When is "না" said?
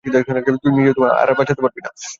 1.85-1.89